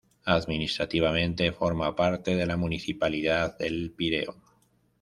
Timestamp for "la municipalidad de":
2.47-3.67